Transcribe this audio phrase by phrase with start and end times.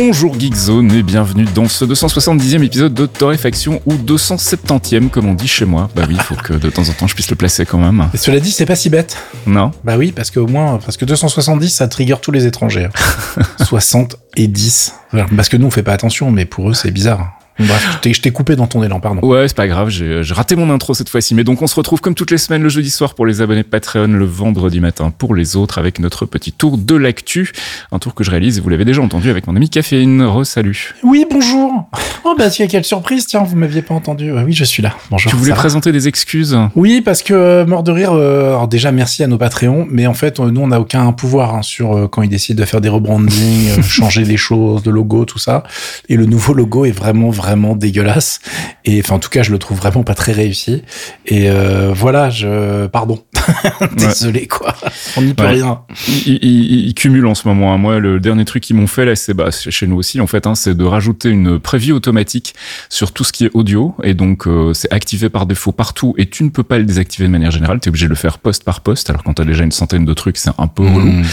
[0.00, 5.48] Bonjour Geekzone et bienvenue dans ce 270e épisode de Torréfaction ou 270e comme on dit
[5.48, 5.90] chez moi.
[5.96, 8.08] Bah oui, il faut que de temps en temps je puisse le placer quand même.
[8.14, 9.16] Et cela dit, c'est pas si bête.
[9.44, 12.86] Non Bah oui, parce qu'au moins, parce que 270, ça trigger tous les étrangers.
[13.66, 14.94] 60 et 10.
[15.34, 17.32] Parce que nous, on fait pas attention, mais pour eux, c'est bizarre.
[17.58, 19.26] Bref, je t'ai- coupé dans ton élan, pardon.
[19.26, 21.34] Ouais, c'est pas grave, j'ai raté mon intro cette fois-ci.
[21.34, 23.62] Mais donc on se retrouve comme toutes les semaines le jeudi soir pour les abonnés
[23.64, 27.52] Patreon, le vendredi matin pour les autres avec notre petit tour de l'actu.
[27.90, 30.22] Un tour que je réalise et vous l'avez déjà entendu avec mon ami Caféine.
[30.22, 30.94] Re-salut.
[31.02, 31.88] Oui, bonjour.
[32.24, 34.30] Oh bah tiens, quelle surprise, tiens, vous m'aviez pas entendu.
[34.32, 34.94] Oui, je suis là.
[35.10, 35.30] Bonjour.
[35.30, 38.12] Tu voulais présenter des excuses Oui, parce que euh, mort de rire.
[38.12, 41.10] euh, alors déjà, merci à nos Patreons, mais en fait, euh, nous, on n'a aucun
[41.12, 44.82] pouvoir hein, sur euh, quand ils décident de faire des rebrandings, euh, changer des choses,
[44.82, 45.64] de logo, tout ça.
[46.08, 48.40] Et le nouveau logo est vraiment, vraiment dégueulasse.
[48.84, 50.82] Et enfin, en tout cas, je le trouve vraiment pas très réussi.
[51.26, 53.22] Et euh, voilà, je pardon.
[53.96, 54.74] Désolé, quoi.
[55.16, 55.50] On n'y peut Ouais.
[55.50, 55.80] rien.
[56.26, 57.72] ils, ils cumulent en ce moment.
[57.72, 57.78] hein.
[57.78, 60.46] Moi, le dernier truc qu'ils m'ont fait là, c'est bah, chez nous aussi en fait,
[60.46, 62.54] hein, c'est de rajouter une preview automatique
[62.90, 66.26] sur tout ce qui est audio et donc euh, c'est activé par défaut partout et
[66.28, 67.80] tu ne peux pas le désactiver de manière générale.
[67.80, 69.08] T'es obligé de le faire poste par poste.
[69.10, 71.06] Alors quand t'as déjà une centaine de trucs, c'est un peu relou.
[71.12, 71.24] Mmh,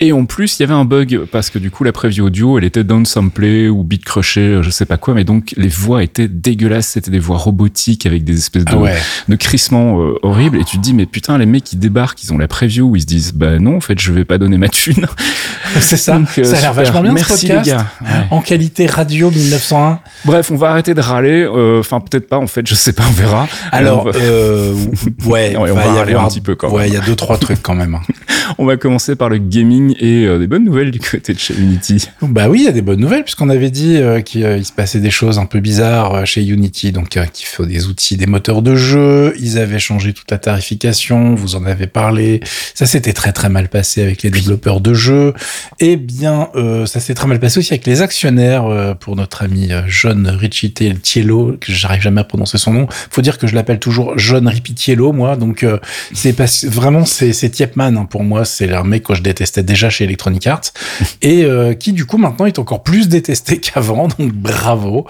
[0.00, 2.58] Et en plus, il y avait un bug parce que du coup, la preview audio,
[2.58, 6.28] elle était downsamplée ou beat crushée, je sais pas quoi, mais donc les voix étaient
[6.28, 6.88] dégueulasses.
[6.88, 8.96] C'était des voix robotiques avec des espèces de, Ah ouais.
[9.28, 10.58] de crissements euh, horribles.
[10.58, 12.96] Et tu te dis, mais putain, les mecs qui débarquent, ils ont la preview où
[12.96, 15.06] ils se disent, bah non, en fait, je vais pas donner ma thune.
[15.80, 16.18] C'est ça.
[16.18, 17.66] Donc, euh, ça a l'air vachement bien Merci ce podcast.
[17.66, 17.86] les gars.
[18.02, 18.26] Ouais.
[18.30, 20.00] En qualité radio 1901.
[20.24, 21.42] Bref, on va arrêter de râler.
[21.44, 22.38] euh, Enfin, peut-être pas.
[22.38, 23.04] En fait, je sais pas.
[23.08, 23.48] On verra.
[23.72, 24.18] Alors, on va,
[25.26, 27.00] ouais, on va va y râler avoir un petit peu quand Ouais, il y a
[27.00, 27.98] deux trois trucs quand même.
[28.58, 32.08] on va commencer par le gaming et des bonnes nouvelles du côté de chez Unity.
[32.22, 35.00] Bah oui, il y a des bonnes nouvelles puisqu'on avait dit qu'il il se passait
[35.00, 38.26] des choses un peu bizarres euh, chez Unity, donc euh, qui fait des outils, des
[38.26, 39.34] moteurs de jeu.
[39.40, 42.40] Ils avaient changé toute la tarification, vous en avez parlé.
[42.74, 45.34] Ça s'était très très mal passé avec les développeurs de jeux.
[45.80, 49.42] Et bien, euh, ça s'est très mal passé aussi avec les actionnaires euh, pour notre
[49.42, 52.86] ami euh, John Ricciello, que j'arrive jamais à prononcer son nom.
[53.10, 55.36] Faut dire que je l'appelle toujours John Ripitiello, moi.
[55.36, 55.78] Donc euh,
[56.12, 58.44] c'est pas vraiment c'est c'est Tiepman hein, pour moi.
[58.44, 60.72] C'est un mec que je détestais déjà chez Electronic Arts
[61.20, 61.46] et
[61.78, 64.08] qui du coup maintenant est encore plus détesté qu'avant.
[64.08, 65.06] Donc bravo.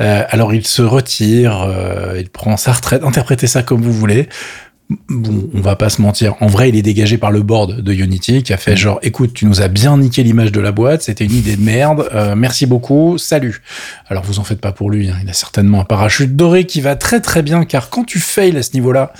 [0.00, 3.02] Euh, alors il se retire, euh, il prend sa retraite.
[3.04, 4.28] Interprétez ça comme vous voulez.
[5.08, 6.34] Bon, on va pas se mentir.
[6.40, 9.32] En vrai, il est dégagé par le board de Unity qui a fait genre, écoute,
[9.32, 12.34] tu nous as bien niqué l'image de la boîte, c'était une idée de merde, euh,
[12.36, 13.62] merci beaucoup, salut.
[14.08, 15.16] Alors vous en faites pas pour lui, hein.
[15.22, 18.56] il a certainement un parachute doré qui va très très bien car quand tu fails
[18.58, 19.14] à ce niveau-là,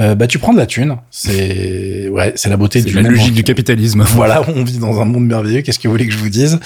[0.00, 0.96] euh, bah tu prends de la thune.
[1.10, 4.04] C'est ouais, c'est la beauté du la logique du capitalisme.
[4.16, 5.62] Voilà, on vit dans un monde merveilleux.
[5.62, 6.58] Qu'est-ce que vous voulez que je vous dise?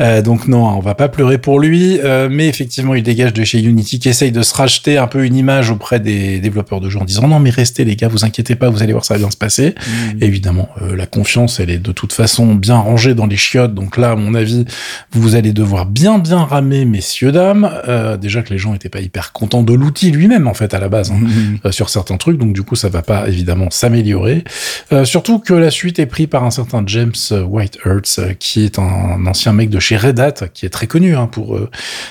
[0.00, 3.44] Euh, Donc non, on va pas pleurer pour lui, euh, mais effectivement, il dégage de
[3.44, 6.88] chez Unity qui essaye de se racheter un peu une image auprès des développeurs de
[6.88, 9.14] jeux en disant non mais restez les gars, vous inquiétez pas, vous allez voir ça
[9.14, 9.74] va bien se passer.
[10.20, 13.74] Évidemment, euh, la confiance, elle est de toute façon bien rangée dans les chiottes.
[13.74, 14.64] Donc là, à mon avis,
[15.12, 17.70] vous allez devoir bien bien ramer, messieurs dames.
[17.88, 20.78] Euh, déjà que les gens étaient pas hyper contents de l'outil lui-même en fait à
[20.78, 21.10] la base.
[21.10, 21.58] hein Mhm.
[21.64, 24.44] euh, sur certains trucs, donc du coup ça va pas évidemment s'améliorer.
[24.92, 29.26] Euh, surtout que la suite est prise par un certain James Whitehurst, qui est un,
[29.26, 31.58] ancien mec de chez Red Hat, qui est très connu hein, pour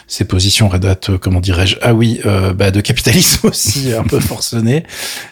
[0.08, 4.20] ses positions Red Hat, comment dirais-je, ah oui, euh, bah, de capitalisme aussi, un peu
[4.20, 4.84] forcené,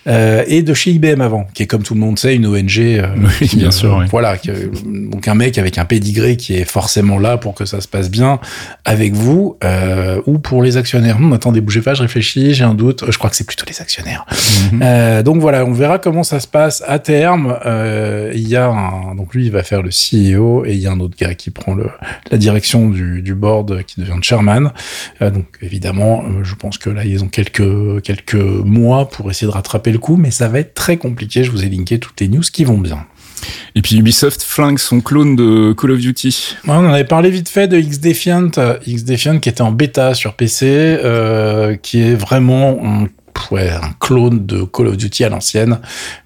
[0.07, 2.79] euh, et de chez IBM avant, qui est comme tout le monde sait une ONG.
[2.79, 3.07] euh,
[3.41, 4.05] Oui, bien sûr, oui.
[4.09, 7.81] Voilà, euh, donc un mec avec un pédigré qui est forcément là pour que ça
[7.81, 8.39] se passe bien
[8.85, 11.17] avec vous euh, ou pour les actionnaires.
[11.17, 13.03] Hum, attendez, bougez pas, je réfléchis, j'ai un doute.
[13.09, 14.25] Je crois que c'est plutôt les actionnaires.
[14.71, 14.79] Mhm.
[14.83, 17.57] Euh, donc voilà, on verra comment ça se passe à terme.
[17.65, 20.87] Euh, il y a un, donc lui, il va faire le CEO et il y
[20.87, 21.87] a un autre gars qui prend le,
[22.31, 24.71] la direction du, du board euh, qui devient chairman.
[25.21, 29.47] Euh, donc évidemment, euh, je pense que là, ils ont quelques quelques mois pour essayer
[29.47, 31.43] de rattraper le coup, mais ça va être très compliqué.
[31.43, 33.05] Je vous ai linké toutes les news qui vont bien.
[33.75, 36.55] Et puis Ubisoft flingue son clone de Call of Duty.
[36.65, 40.13] Ouais, on en avait parlé vite fait de X-Defiant, euh, X-Defiant qui était en bêta
[40.13, 43.07] sur PC, euh, qui est vraiment
[43.51, 45.79] ouais, un clone de Call of Duty à l'ancienne,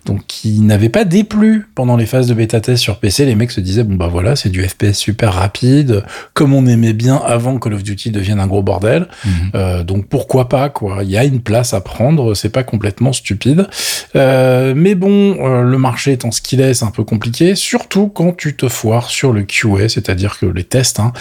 [0.05, 3.25] donc qui n'avait pas déplu pendant les phases de bêta test sur PC.
[3.25, 6.93] Les mecs se disaient bon bah voilà, c'est du FPS super rapide, comme on aimait
[6.93, 9.07] bien avant que Call of Duty devienne un gros bordel.
[9.55, 13.13] Euh, donc pourquoi pas quoi Il y a une place à prendre, c'est pas complètement
[13.13, 13.67] stupide.
[14.15, 18.07] Euh, mais bon, euh, le marché étant ce qu'il est, c'est un peu compliqué, surtout
[18.07, 21.13] quand tu te foires sur le QA, c'est-à-dire que les tests hein,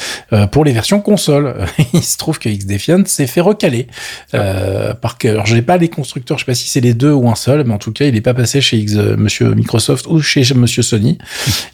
[0.52, 1.54] pour les versions console.
[1.92, 3.86] Il se trouve que Xdefiant s'est fait recaler.
[4.34, 7.12] Euh, par que, alors j'ai pas les constructeurs, je sais pas si c'est les deux
[7.12, 9.54] ou un seul, mais en tout cas, il est pas passé chez X, euh, Monsieur
[9.54, 11.18] Microsoft ou chez Monsieur Sony.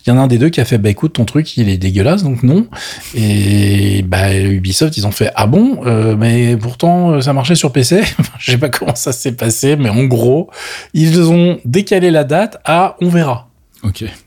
[0.07, 1.69] Il y en a un des deux qui a fait, bah écoute, ton truc, il
[1.69, 2.67] est dégueulasse, donc non.
[3.15, 8.03] Et bah Ubisoft, ils ont fait, ah bon, euh, mais pourtant ça marchait sur PC.
[8.39, 10.51] je sais pas comment ça s'est passé, mais en gros,
[10.95, 13.49] ils ont décalé la date à on verra.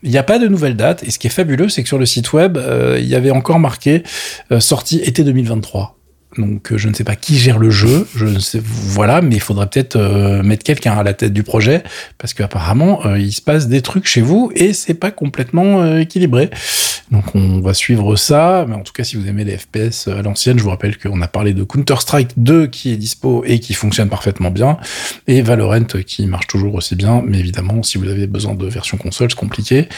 [0.02, 1.02] Il n'y a pas de nouvelle date.
[1.02, 3.30] Et ce qui est fabuleux, c'est que sur le site web, euh, il y avait
[3.30, 4.02] encore marqué
[4.52, 5.95] euh, sortie été 2023.
[6.38, 8.06] Donc euh, je ne sais pas qui gère le jeu,
[8.64, 11.82] voilà, mais il faudrait peut-être euh, mettre quelqu'un à la tête du projet
[12.18, 16.50] parce qu'apparemment euh, il se passe des trucs chez vous et c'est pas complètement équilibré.
[17.10, 20.22] Donc on va suivre ça, mais en tout cas si vous aimez les FPS à
[20.22, 23.60] l'ancienne, je vous rappelle qu'on a parlé de Counter Strike 2 qui est dispo et
[23.60, 24.76] qui fonctionne parfaitement bien
[25.26, 28.96] et Valorant qui marche toujours aussi bien, mais évidemment si vous avez besoin de version
[28.98, 29.88] console, c'est compliqué.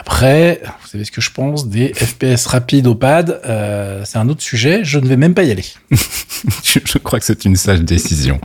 [0.00, 4.28] Après, vous savez ce que je pense des FPS rapides au pad, euh, c'est un
[4.28, 5.64] autre sujet, je ne vais même pas y aller.
[6.62, 8.40] je crois que c'est une sage décision.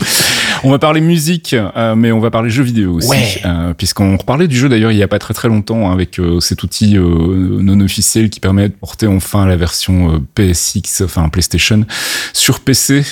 [0.63, 3.41] on va parler musique, euh, mais on va parler jeux vidéo aussi, ouais.
[3.45, 6.19] euh, puisqu'on reparlait du jeu d'ailleurs il y a pas très très longtemps hein, avec
[6.19, 11.03] euh, cet outil euh, non officiel qui permet de porter enfin la version euh, PSX,
[11.03, 11.85] enfin PlayStation,
[12.33, 13.03] sur PC.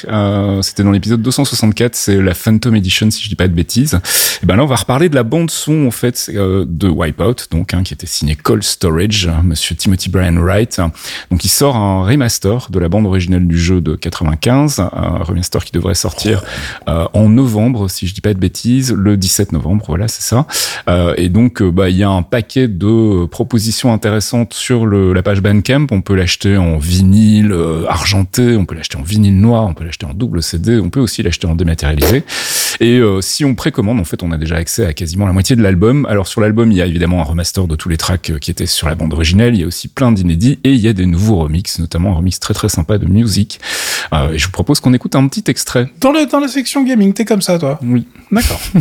[0.62, 4.00] C'était dans l'épisode 264, c'est la Phantom Edition si je dis pas de bêtises.
[4.42, 7.74] Et ben là on va reparler de la bande son en fait de Wipeout, donc
[7.74, 10.82] hein, qui était Cold Storage, Monsieur Timothy Brian Wright.
[11.30, 15.64] Donc il sort un remaster de la bande originale du jeu de 95, un remaster
[15.64, 16.44] qui devrait sortir
[16.88, 20.46] euh, en novembre, si je dis pas de bêtises, le 17 novembre, voilà, c'est ça.
[20.90, 25.24] Euh, et donc bah il y a un paquet de propositions intéressantes sur le, la
[25.24, 25.88] page Bandcamp.
[25.92, 29.84] On peut l'acheter en vinyle euh, argenté, on peut l'acheter en vinyle noir, on peut
[29.84, 32.24] l'acheter en double CD, on peut aussi l'acheter en dématérialisé.
[32.80, 35.56] Et euh, si on précommande, en fait, on a déjà accès à quasiment la moitié
[35.56, 36.06] de l'album.
[36.10, 38.66] Alors sur l'album, il y a évidemment un remaster de tous les tracks qui étaient
[38.66, 39.56] sur la bande originelle.
[39.56, 42.16] Il y a aussi plein d'inédits et il y a des nouveaux remixes, notamment un
[42.16, 43.60] remix très très sympa de Music.
[44.14, 45.90] Euh, et je vous propose qu'on écoute un petit extrait.
[46.00, 48.06] Dans, le, dans la section gaming, t'es comme ça, toi Oui.
[48.32, 48.60] D'accord.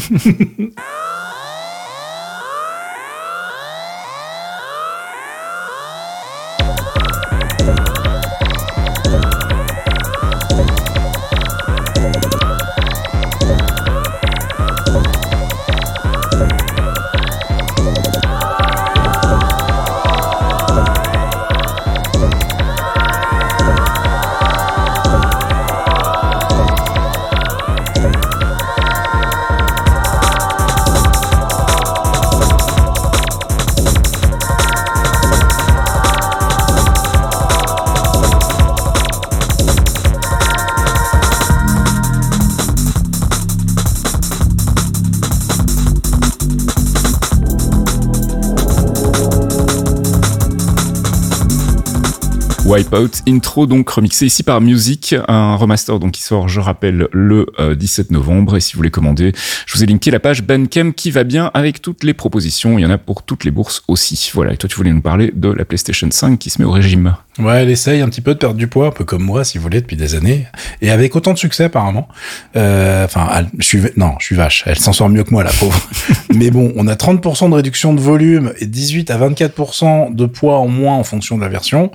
[52.71, 57.47] Wipeout intro donc remixé ici par Music, un remaster donc qui sort, je rappelle, le
[57.59, 58.57] euh, 17 novembre.
[58.57, 59.33] Et si vous voulez commander,
[59.67, 62.79] je vous ai linké la page Bandcamp qui va bien avec toutes les propositions.
[62.79, 64.31] Il y en a pour toutes les bourses aussi.
[64.35, 64.53] Voilà.
[64.53, 67.17] Et toi, tu voulais nous parler de la PlayStation 5 qui se met au régime.
[67.41, 69.59] Ouais, elle essaye un petit peu de perdre du poids, un peu comme moi, si
[69.59, 70.47] vous voulez, depuis des années,
[70.81, 72.07] et avec autant de succès apparemment.
[72.55, 73.29] Euh, Enfin,
[73.59, 74.63] je suis non, je suis vache.
[74.67, 75.81] Elle s'en sort mieux que moi, la pauvre.
[76.35, 80.59] Mais bon, on a 30% de réduction de volume et 18 à 24% de poids
[80.59, 81.91] en moins en fonction de la version.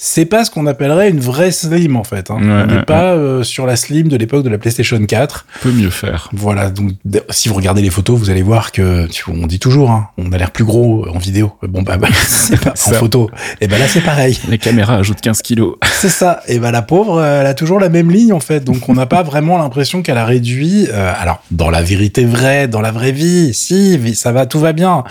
[0.00, 2.30] C'est pas ce qu'on appellerait une vraie slim en fait.
[2.30, 2.36] Hein.
[2.36, 5.44] Ouais, on n'est ouais, pas euh, sur la slim de l'époque de la PlayStation 4.
[5.60, 6.28] Peut mieux faire.
[6.32, 6.92] Voilà, donc
[7.30, 10.30] si vous regardez les photos, vous allez voir que tu- on dit toujours, hein, on
[10.30, 11.50] a l'air plus gros en vidéo.
[11.66, 13.28] Bon bah, bah c'est pas en photo.
[13.60, 14.38] Et ben là c'est pareil.
[14.48, 15.74] La caméra ajoute 15 kilos.
[15.90, 16.42] C'est ça.
[16.46, 18.60] Et ben la pauvre, euh, elle a toujours la même ligne en fait.
[18.62, 20.86] Donc on n'a pas vraiment l'impression qu'elle a réduit.
[20.92, 24.72] euh, alors dans la vérité vraie, dans la vraie vie, si ça va, tout va
[24.72, 25.02] bien.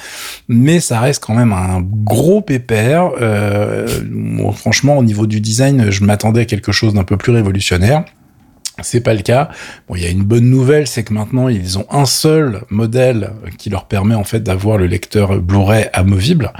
[0.47, 3.09] Mais ça reste quand même un gros pépère.
[3.19, 3.85] Euh,
[4.55, 8.05] franchement, au niveau du design, je m'attendais à quelque chose d'un peu plus révolutionnaire.
[8.81, 9.49] C'est pas le cas.
[9.87, 13.31] Bon, il y a une bonne nouvelle, c'est que maintenant ils ont un seul modèle
[13.57, 16.53] qui leur permet en fait d'avoir le lecteur Blu-ray amovible.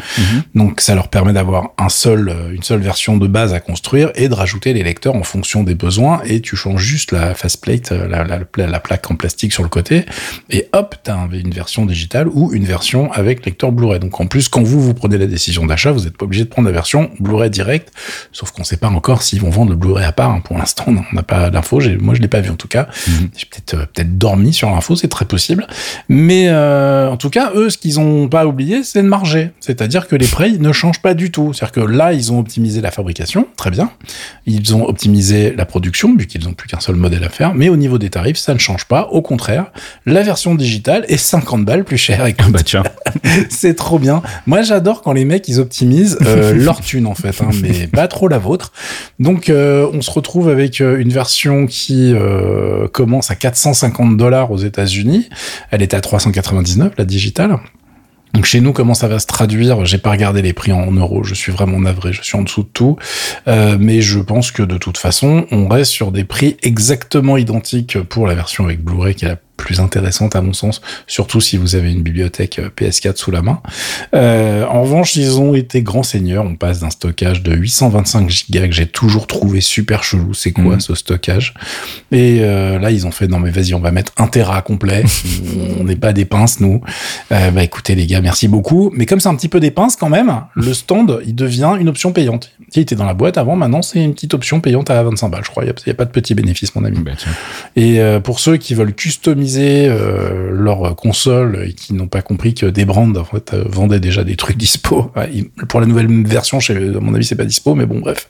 [0.56, 4.30] Donc ça leur permet d'avoir un seul, une seule version de base à construire et
[4.30, 6.22] de rajouter les lecteurs en fonction des besoins.
[6.26, 9.64] Et tu changes juste la faceplate, euh, la, la, la- la plaque en plastique sur
[9.64, 10.06] le côté,
[10.50, 14.00] et hop, t'as un- une version digitale ou une version avec lecteur Blu-ray.
[14.00, 16.50] Donc en plus, quand vous vous prenez la décision d'achat, vous n'êtes pas obligé de
[16.50, 17.92] prendre la version Blu-ray direct.
[18.32, 20.32] Sauf qu'on sait pas encore s'ils vont vendre le Blu-ray à part.
[20.32, 20.42] hein.
[20.44, 21.80] Pour l'instant, on n'a pas d'infos.
[21.80, 22.88] J'ai- Moi, je l'ai pas vu en tout cas.
[23.36, 25.68] J'ai peut-être euh, peut-être dormi sur l'info, c'est très possible.
[26.08, 29.52] Mais euh, en tout cas, eux, ce qu'ils ont pas oublié, c'est de marger.
[29.60, 31.52] C'est-à-dire que les prix ne changent pas du tout.
[31.52, 33.92] C'est-à-dire que là, ils ont optimisé la fabrication, très bien.
[34.46, 37.54] Ils ont optimisé la production, vu qu'ils n'ont plus qu'un seul modèle à faire.
[37.54, 39.10] Mais au niveau des tarifs, ça ne change pas.
[39.12, 39.66] Au contraire,
[40.06, 42.26] la version digitale est 50 balles plus chère.
[42.26, 42.84] Écoute, Bah tiens.
[43.50, 44.22] c'est trop bien.
[44.46, 48.08] Moi, j'adore quand les mecs ils optimisent euh, leur thune en fait, hein, mais pas
[48.08, 48.72] trop la vôtre.
[49.20, 54.52] Donc, euh, on se retrouve avec euh, une version qui euh, commence à 450 dollars
[54.52, 55.30] aux États-Unis.
[55.72, 57.58] Elle est à 399 la digitale.
[58.34, 59.86] Donc chez nous, comment ça va se traduire?
[59.86, 61.24] J'ai pas regardé les prix en euros.
[61.24, 62.14] Je suis vraiment navré.
[62.14, 62.98] Je suis en dessous de tout.
[63.48, 68.00] Euh, mais je pense que de toute façon, on reste sur des prix exactement identiques
[68.04, 71.58] pour la version avec Blu-ray qui est la plus intéressante à mon sens, surtout si
[71.58, 73.60] vous avez une bibliothèque euh, PS4 sous la main.
[74.14, 76.46] Euh, en revanche, ils ont été grands seigneurs.
[76.46, 80.34] On passe d'un stockage de 825 gigas que j'ai toujours trouvé super chelou.
[80.34, 80.80] C'est quoi Mhm.
[80.80, 81.54] ce stockage?
[82.12, 85.04] Et euh, là, ils ont fait non mais vas-y, on va mettre un Tera complet.
[85.80, 86.82] on n'est pas des pinces nous.
[87.32, 88.92] Euh, bah écoutez les gars, merci beaucoup.
[88.94, 91.90] Mais comme c'est un petit peu des pinces quand même, le stand il devient une
[91.90, 92.52] option payante.
[92.76, 95.44] Il était dans la boîte avant, maintenant c'est une petite option payante à 25 balles,
[95.44, 95.64] je crois.
[95.64, 97.00] Il n'y a, pas de petit bénéfice, mon ami.
[97.00, 97.12] Bah.
[97.76, 102.66] Et pour ceux qui veulent customiser euh, leur console et qui n'ont pas compris que
[102.66, 105.12] des brands en fait euh, vendaient déjà des trucs dispo.
[105.70, 108.28] Pour la nouvelle version, chez, à mon avis, c'est pas dispo, mais bon, bref.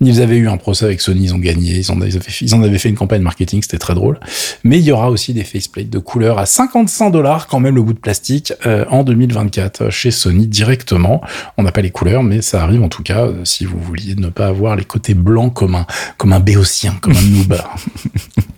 [0.00, 2.94] Ils avaient eu un procès avec Sony, ils ont gagné, ils, en avaient fait, une
[2.94, 4.18] campagne marketing, c'était très drôle.
[4.64, 7.82] Mais il y aura aussi des faceplates de couleur à 55 dollars quand même le
[7.82, 11.20] bout de plastique euh, en 2024 euh, chez Sony directement.
[11.56, 14.28] On n'a pas les couleurs, mais ça arrive en tout cas si vous vouliez ne
[14.28, 17.56] pas avoir les côtés blancs comme un comme un béotien, comme un noob.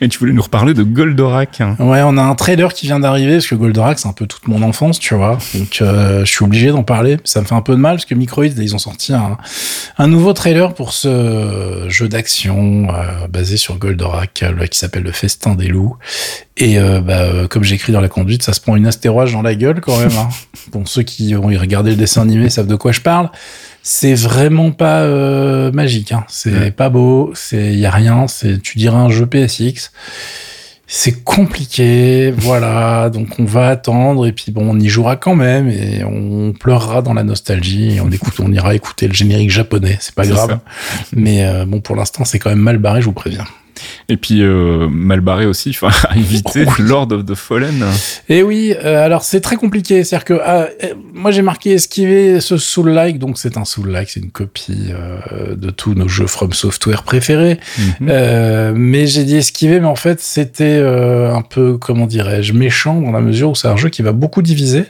[0.00, 1.60] Et tu voulais nous reparler de Goldorak.
[1.60, 1.76] hein.
[1.78, 4.48] Ouais, on a un trailer qui vient d'arriver parce que Goldorak c'est un peu toute
[4.48, 5.38] mon enfance, tu vois.
[5.54, 7.18] Donc euh, je suis obligé d'en parler.
[7.24, 9.36] Ça me fait un peu de mal parce que Microids ils ont sorti un,
[9.98, 15.12] un nouveau trailer pour ce jeu d'action euh, basé sur Goldorak euh, qui s'appelle le
[15.12, 15.96] Festin des loups.
[16.58, 19.80] Et bah, comme j'écris dans la conduite, ça se prend une astéroïde dans la gueule
[19.80, 20.10] quand même.
[20.18, 20.28] Hein.
[20.70, 23.30] Bon, ceux qui ont regardé le dessin animé savent de quoi je parle.
[23.82, 26.12] C'est vraiment pas euh, magique.
[26.12, 26.24] Hein.
[26.28, 26.70] C'est Ouais.
[26.70, 27.32] pas beau.
[27.34, 28.26] C'est y a rien.
[28.28, 29.90] C'est tu dirais un jeu PSX.
[30.86, 33.08] C'est compliqué, voilà.
[33.14, 37.00] Donc on va attendre et puis bon, on y jouera quand même et on pleurera
[37.02, 39.96] dans la nostalgie et on écoute, on ira écouter le générique japonais.
[40.00, 40.50] C'est pas grave.
[40.50, 40.60] ça.
[41.16, 43.44] Mais euh, bon, pour l'instant, c'est quand même mal barré, je vous préviens.
[44.08, 46.82] Et puis euh, mal barré aussi, enfin à éviter Oh.
[46.82, 47.84] Lord of the Fallen.
[48.28, 50.04] Et oui, euh, alors c'est très compliqué.
[50.04, 54.20] C'est-à-dire que ah, euh, moi j'ai marqué esquiver ce Soul-like, donc c'est un Soul-like, c'est
[54.20, 57.58] une copie euh, de tous nos jeux From Software préférés.
[58.00, 58.72] Mhm.
[58.74, 63.20] Mais j'ai dit esquiver, mais en fait c'était un peu, comment dirais-je, méchant dans la
[63.20, 64.84] mesure où c'est un jeu qui va beaucoup diviser.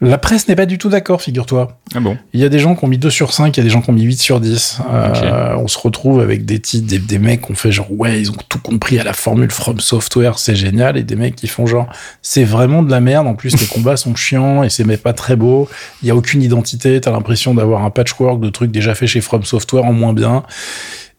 [0.00, 1.78] La presse n'est pas du tout d'accord, figure-toi.
[1.94, 2.16] Ah bon?
[2.32, 3.70] Il y a des gens qui ont mis 2 sur 5, il y a des
[3.70, 4.78] gens qui ont mis 8 sur 10.
[4.92, 8.20] Euh, On se retrouve avec des titres, des, des mecs qui ont fait genre, ouais,
[8.20, 10.96] ils ont tout compris à la formule From Software, c'est génial.
[10.96, 11.88] Et des mecs qui font genre,
[12.22, 13.26] c'est vraiment de la merde.
[13.26, 15.68] En plus, les combats sont chiants et c'est mais pas très beau.
[16.02, 17.00] Il y a aucune identité.
[17.00, 20.42] T'as l'impression d'avoir un patchwork de trucs déjà faits chez From Software en moins bien.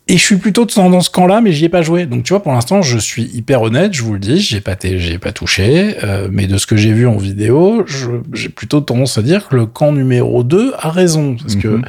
[0.10, 2.06] Et je suis plutôt dans ce camp-là, mais j'y ai pas joué.
[2.06, 4.76] Donc tu vois, pour l'instant, je suis hyper honnête, je vous le dis, j'ai pas,
[4.82, 7.86] j'ai pas touché, euh, mais de ce que j'ai vu en vidéo,
[8.34, 11.86] j'ai plutôt tendance à dire que le camp numéro 2 a raison, parce que Mhm.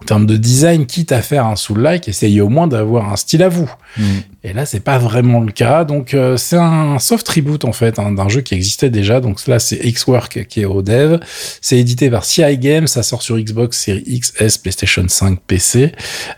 [0.00, 3.42] en termes de design, quitte à faire un soul-like, essayez au moins d'avoir un style
[3.42, 3.68] à vous.
[3.96, 4.04] Mhm.
[4.44, 5.84] Et là, c'est pas vraiment le cas.
[5.84, 9.18] Donc, euh, c'est un soft reboot en fait hein, d'un jeu qui existait déjà.
[9.20, 11.18] Donc là, c'est X-Work qui est au dev.
[11.60, 12.86] C'est édité par CI Games.
[12.86, 15.90] Ça sort sur Xbox Series X, S, PlayStation 5, PC.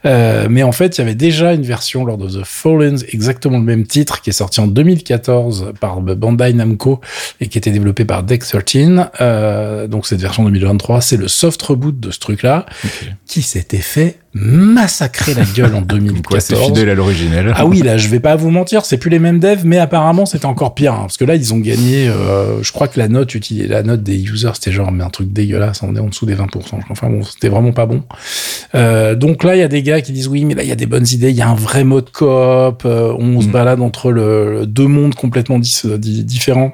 [0.07, 3.59] Euh, mais en fait, il y avait déjà une version Lord of the Fallen, exactement
[3.59, 7.01] le même titre, qui est sorti en 2014 par Bandai Namco
[7.41, 9.07] et qui était développé par Deck 13.
[9.21, 12.67] Euh, donc cette version 2023, c'est le soft reboot de ce truc-là,
[13.27, 16.67] qui s'était fait massacrer la gueule en Donc, quoi, c'est 2014.
[16.67, 17.53] fidèle à l'originel.
[17.57, 20.27] Ah oui, là, je vais pas vous mentir, c'est plus les mêmes devs, mais apparemment,
[20.27, 20.93] c'était encore pire.
[20.95, 23.83] hein, parce que là, ils ont gagné, euh, je crois que la note utilisée, la
[23.83, 26.47] note des users, c'était genre, mais un truc dégueulasse, on est en dessous des 20%.
[26.91, 28.03] Enfin bon, c'était vraiment pas bon.
[28.75, 30.73] Euh, donc là, il y a des gars qui disent, oui, mais là, il y
[30.73, 32.29] a des bonnes idées, il y a un vrai mode coop,
[32.85, 33.51] euh, on se Mm.
[33.51, 36.73] balade entre le, deux mondes complètement dis- différents.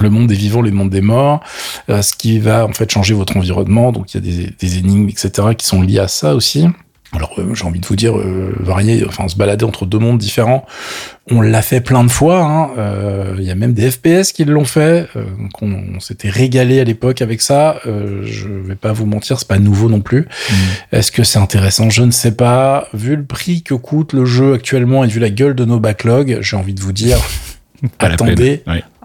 [0.00, 1.40] Le monde des vivants, le monde des morts,
[1.88, 3.92] euh, ce qui va en fait changer votre environnement.
[3.92, 6.66] Donc il y a des, des énigmes, etc., qui sont liées à ça aussi.
[7.12, 10.18] Alors euh, j'ai envie de vous dire, euh, varier, enfin se balader entre deux mondes
[10.18, 10.66] différents,
[11.30, 12.42] on l'a fait plein de fois.
[12.44, 12.70] hein.
[12.76, 15.08] Euh, Il y a même des FPS qui l'ont fait.
[15.14, 17.76] Donc on, on s'était régalé à l'époque avec ça.
[17.84, 20.22] Je vais pas vous mentir, c'est pas nouveau non plus.
[20.50, 20.56] Mhm.
[20.90, 21.88] Est-ce que c'est intéressant?
[21.88, 22.88] Je ne sais pas.
[22.94, 26.38] Vu le prix que coûte le jeu actuellement et vu la gueule de nos backlogs,
[26.40, 27.18] j'ai envie de vous dire,
[28.00, 28.62] attendez.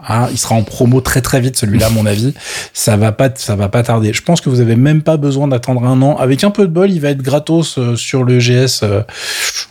[0.10, 2.34] Hein, il sera en promo très très vite celui-là à mon avis.
[2.74, 4.12] Ça va pas, ça va pas tarder.
[4.12, 6.18] Je pense que vous avez même pas besoin d'attendre un an.
[6.18, 9.04] Avec un peu de bol, il va être gratos euh, sur le GS euh,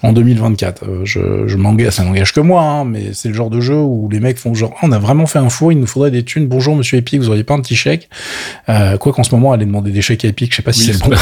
[0.02, 0.84] en 2024.
[0.84, 3.76] Euh, je je m'engage, ça n'engage que moi, hein, mais c'est le genre de jeu
[3.76, 6.10] où les mecs font genre, Ah, on a vraiment fait un faux, il nous faudrait
[6.10, 6.46] des thunes.
[6.46, 8.08] Bonjour Monsieur Epic, vous auriez pas un petit chèque?
[8.68, 10.90] Euh, Quoi qu'en ce moment, aller demander des chèques à Epic, je sais pas si
[10.90, 11.16] Oui, c'est le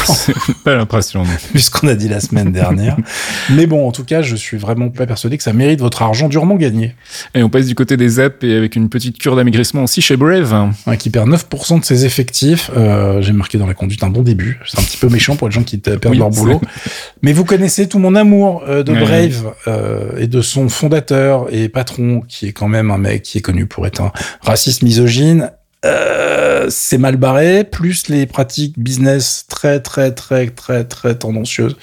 [0.45, 1.23] bon pas l'impression.
[1.23, 1.29] non.
[1.53, 2.97] vu ce qu'on a dit la semaine dernière.
[3.49, 6.29] Mais bon, en tout cas, je suis vraiment pas persuadé que ça mérite votre argent
[6.29, 6.93] durement gagné.
[7.33, 10.17] Et on passe du côté des apps et avec une petite cure d'amaigrissement aussi chez
[10.17, 10.71] Brave.
[10.99, 12.71] qui perd 9% de ses effectifs.
[12.75, 14.59] Euh, J'ai marqué dans la conduite un bon début.
[14.65, 16.61] C'est un petit peu méchant pour les gens qui perdent leur boulot.
[17.21, 21.69] Mais vous connaissez tout mon amour euh, de Brave euh, et de son fondateur et
[21.69, 24.11] patron, qui est quand même un mec qui est connu pour être un
[24.41, 25.51] raciste misogyne.
[25.85, 31.77] Euh, c'est mal barré, plus les pratiques business très très très très très tendancieuses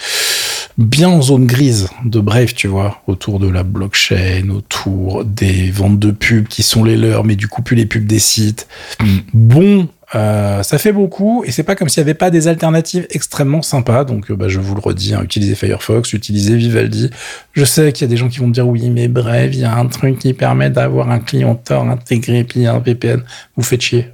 [0.79, 5.99] bien en zone grise de Brave, tu vois, autour de la blockchain, autour des ventes
[5.99, 8.67] de pubs qui sont les leurs, mais du coup plus les pubs des sites.
[9.01, 9.19] Mm.
[9.33, 13.07] Bon, euh, ça fait beaucoup et c'est pas comme s'il n'y avait pas des alternatives
[13.11, 14.05] extrêmement sympas.
[14.05, 17.11] Donc, euh, bah, je vous le redis, hein, utilisez Firefox, utilisez Vivaldi.
[17.53, 19.61] Je sais qu'il y a des gens qui vont me dire oui, mais bref, il
[19.61, 23.23] y a un truc qui permet d'avoir un client Tor intégré puis un VPN.
[23.57, 24.09] Vous faites chier.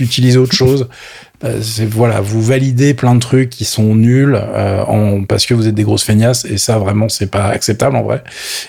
[0.00, 0.88] Utilisez autre chose.
[1.44, 5.66] Euh, c'est voilà, vous validez plein de trucs qui sont nuls en, parce que vous
[5.66, 8.22] êtes des grosses feignasses et ça vraiment c'est pas acceptable en vrai.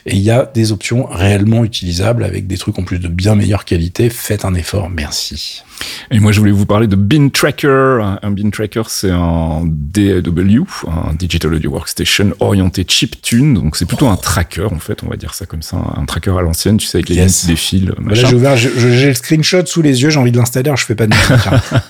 [0.05, 3.35] Et il y a des options réellement utilisables avec des trucs en plus de bien
[3.35, 4.09] meilleure qualité.
[4.09, 5.63] Faites un effort, merci.
[6.11, 7.99] Et moi, je voulais vous parler de Bin Tracker.
[8.21, 13.53] Un Bin Tracker, c'est un DAW, un Digital Audio Workstation orienté chiptune.
[13.53, 15.77] Donc, c'est plutôt un tracker, en fait, on va dire ça comme ça.
[15.95, 17.45] Un tracker à l'ancienne, tu sais, avec les yes.
[17.45, 18.31] des fils, machin.
[18.37, 21.07] Là, j'ai le screenshot sous les yeux, j'ai envie de l'installer, alors je fais pas
[21.07, 21.81] de hein.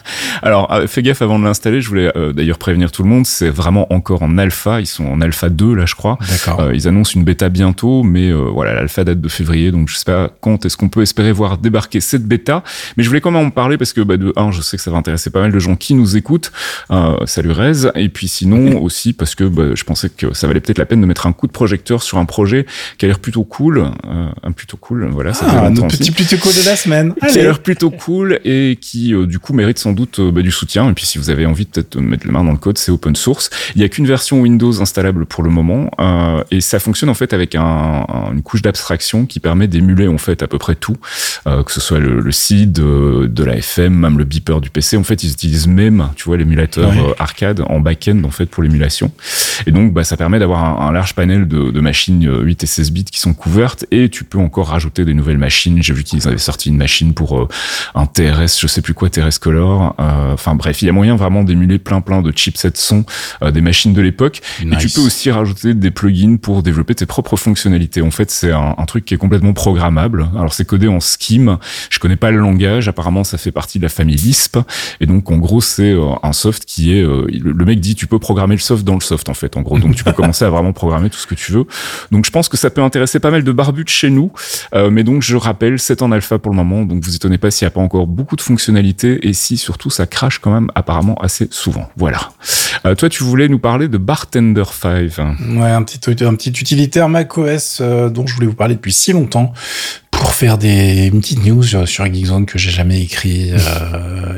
[0.41, 3.25] Alors, euh, fais gaffe avant de l'installer, je voulais euh, d'ailleurs prévenir tout le monde,
[3.25, 4.79] c'est vraiment encore en alpha.
[4.81, 6.17] Ils sont en alpha 2, là, je crois.
[6.29, 6.61] D'accord.
[6.61, 10.05] Euh, ils annoncent une bêta bientôt, mais voilà, l'alpha date de février, donc je sais
[10.05, 12.63] pas quand est-ce qu'on peut espérer voir débarquer cette bêta.
[12.97, 14.83] Mais je voulais quand même en parler parce que, bah, de un, je sais que
[14.83, 16.51] ça va intéresser pas mal de gens qui nous écoutent.
[16.91, 17.89] Euh, salut Rez.
[17.95, 21.01] Et puis sinon aussi parce que bah, je pensais que ça valait peut-être la peine
[21.01, 22.65] de mettre un coup de projecteur sur un projet
[22.97, 25.07] qui a l'air plutôt cool, euh, un plutôt cool.
[25.11, 27.13] Voilà, ça ah, notre petit plutôt cool de la semaine.
[27.29, 30.41] Qui a l'air plutôt cool et qui euh, du coup mérite sans doute euh, bah,
[30.41, 30.62] du soutien.
[30.89, 32.91] Et puis si vous avez envie peut-être de mettre la main dans le code, c'est
[32.91, 33.49] open source.
[33.75, 37.13] Il y a qu'une version Windows installable pour le moment euh, et ça fonctionne en
[37.13, 40.97] fait avec un, une couche d'abstraction qui permet d'émuler en fait à peu près tout,
[41.45, 44.97] que ce soit le, le seed, de la FM, même le beeper du PC.
[44.97, 48.63] En fait, ils utilisent même, tu vois, l'émulateur euh, arcade en back-end en fait pour
[48.63, 49.11] l'émulation.
[49.65, 52.65] Et donc, bah, ça permet d'avoir un, large panel de, de, machines 8 euh, et
[52.65, 55.81] 16 bits qui sont couvertes et tu peux encore rajouter des nouvelles machines.
[55.81, 57.47] J'ai vu qu'ils avaient sorti une machine pour euh,
[57.95, 59.95] un TRS, je sais plus quoi, TRS Color.
[60.43, 63.05] Enfin bref, il y a moyen vraiment d'émuler plein plein de chipsets son
[63.41, 64.41] des machines de l'époque.
[64.61, 68.01] Et tu peux aussi rajouter des plugins pour développer tes propres fonctionnalités.
[68.01, 70.29] En fait, c'est un, un, truc qui est complètement programmable.
[70.35, 71.57] Alors c'est codé en Scheme.
[71.89, 72.87] Je connais pas le langage.
[72.87, 74.57] Apparemment, ça fait partie de la famille Lisp.
[74.99, 78.07] Et donc, en gros, c'est euh, un soft qui est, euh, le mec dit, tu
[78.07, 79.79] peux programmer le soft dans le soft, en fait, en gros.
[79.79, 81.65] Donc, tu peux commencer à vraiment programmer tout ce que tu veux.
[82.11, 84.31] Donc, je pense que ça peut intéresser pas mal de barbus chez nous.
[84.73, 86.83] Euh, mais donc, je rappelle, c'est en alpha pour le moment.
[86.83, 89.89] Donc, vous étonnez pas s'il n'y a pas encore beaucoup de fonctionnalités et si surtout
[89.89, 91.89] ça crache quand même apparemment assez souvent.
[91.97, 92.29] Voilà.
[92.97, 95.09] toi, tu voulais nous parler de Bartender 5.
[95.55, 99.53] Ouais, un petit, un petit utilitaire macOS dont je voulais vous parler depuis si longtemps
[100.23, 103.57] pour faire des une petite news sur, sur Geekzone que j'ai jamais écrit, euh,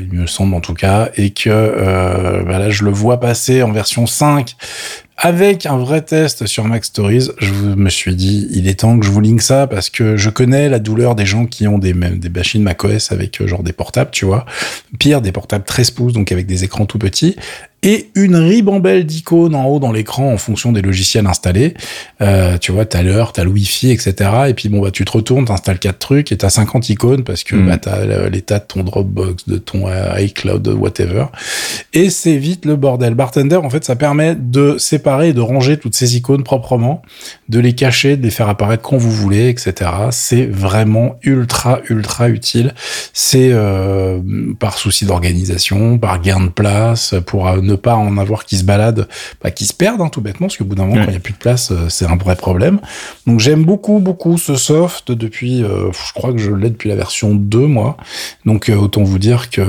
[0.00, 3.62] il me semble en tout cas, et que euh, bah là je le vois passer
[3.62, 4.56] en version 5
[5.16, 9.06] avec un vrai test sur Mac Stories, je me suis dit, il est temps que
[9.06, 11.94] je vous link ça parce que je connais la douleur des gens qui ont des,
[11.94, 14.44] des machines macOS avec euh, genre des portables, tu vois.
[14.98, 17.36] Pire, des portables 13 pouces, donc avec des écrans tout petits
[17.86, 21.74] et une ribambelle d'icônes en haut dans l'écran en fonction des logiciels installés.
[22.20, 24.30] Euh, tu vois, t'as l'heure, t'as le Wi-Fi, etc.
[24.48, 27.44] Et puis bon, bah, tu te retournes, t'installes quatre trucs et t'as 50 icônes parce
[27.44, 27.66] que mm.
[27.66, 31.26] bah, t'as l'état de ton Dropbox, de ton euh, iCloud, whatever.
[31.92, 33.14] Et c'est vite le bordel.
[33.14, 37.02] Bartender, en fait, ça permet de séparer et de ranger toutes ces icônes proprement,
[37.48, 39.92] de les cacher, de les faire apparaître quand vous voulez, etc.
[40.10, 42.74] C'est vraiment ultra, ultra utile.
[43.12, 44.18] C'est euh,
[44.58, 49.08] par souci d'organisation, par gain de place, pour ne pas en avoir qui se baladent,
[49.42, 51.16] bah, qui se perdent hein, tout bêtement, parce qu'au bout d'un moment, quand il n'y
[51.16, 52.80] a plus de place, euh, c'est un vrai problème.
[53.26, 56.96] Donc j'aime beaucoup, beaucoup ce soft depuis, euh, je crois que je l'ai depuis la
[56.96, 57.96] version 2, moi.
[58.44, 59.62] Donc euh, autant vous dire que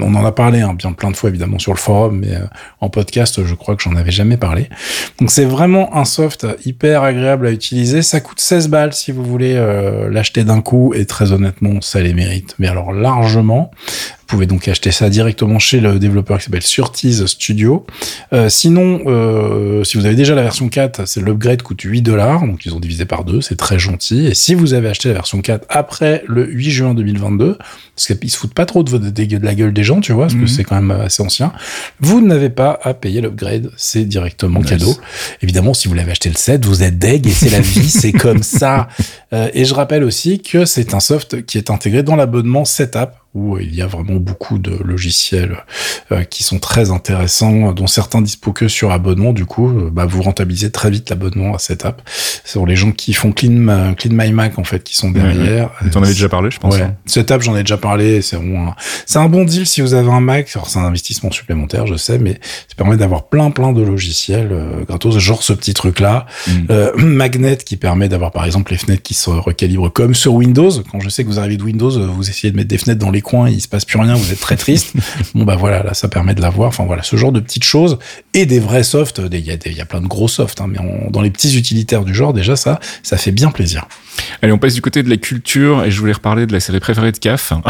[0.00, 2.36] on en a parlé hein, bien plein de fois évidemment sur le forum, mais
[2.80, 4.68] en podcast, je crois que j'en avais jamais parlé.
[5.18, 8.02] Donc c'est vraiment un soft hyper agréable à utiliser.
[8.02, 9.54] Ça coûte 16 balles si vous voulez
[10.10, 12.54] l'acheter d'un coup, et très honnêtement, ça les mérite.
[12.58, 13.70] Mais alors largement.
[14.32, 17.84] Vous pouvez donc acheter ça directement chez le développeur qui s'appelle Surtease Studio.
[18.32, 22.46] Euh, sinon, euh, si vous avez déjà la version 4, c'est l'upgrade coûte 8 dollars,
[22.46, 24.28] donc ils ont divisé par deux, c'est très gentil.
[24.28, 27.58] Et si vous avez acheté la version 4 après le 8 juin 2022,
[27.94, 30.40] parce qu'ils se foutent pas trop de, la gueule des gens, tu vois, parce que
[30.40, 30.48] mhm.
[30.48, 31.52] c'est quand même assez ancien,
[32.00, 34.96] vous n'avez pas à payer l'upgrade, c'est directement cadeau.
[35.42, 38.12] Évidemment, si vous l'avez acheté le 7, vous êtes deg et c'est la vie, c'est
[38.12, 38.88] comme ça.
[39.34, 43.10] Euh, et je rappelle aussi que c'est un soft qui est intégré dans l'abonnement Setup
[43.34, 45.64] où il y a vraiment beaucoup de logiciels
[46.10, 49.32] euh, qui sont très intéressants, dont certains dispo que sur abonnement.
[49.32, 52.02] Du coup, euh, bah, vous rentabilisez très vite l'abonnement à cette app.
[52.44, 55.70] Sont les gens qui font Clean, Clean My Mac en fait qui sont derrière.
[55.90, 56.74] Tu en avais déjà parlé, je pense.
[56.74, 56.82] Ouais.
[56.82, 56.96] Hein.
[57.06, 58.20] Cette app, j'en ai déjà parlé.
[58.20, 58.74] C'est un,
[59.14, 60.48] un bon deal si vous avez un Mac.
[60.48, 62.34] C'est un investissement supplémentaire, je sais, mais
[62.68, 66.26] ça permet d'avoir plein plein de logiciels euh, gratos, genre ce petit truc là.
[66.46, 66.52] Mm.
[66.70, 70.70] Euh, Magnet qui permet d'avoir par exemple les fenêtres qui se recalibrent comme sur Windows.
[70.90, 73.10] Quand je sais que vous arrivez de Windows, vous essayez de mettre des fenêtres dans
[73.10, 74.92] les coins, il se passe plus rien, vous êtes très triste.
[75.34, 76.68] bon bah voilà, là ça permet de l'avoir.
[76.68, 77.98] Enfin voilà, ce genre de petites choses
[78.34, 79.20] et des vrais softs.
[79.32, 80.78] Il y, a, y a plein de gros softs, hein, mais
[81.10, 83.86] dans les petits utilitaires du genre déjà ça, ça fait bien plaisir.
[84.40, 86.80] Allez, on passe du côté de la culture et je voulais reparler de la série
[86.80, 87.52] préférée de CAF.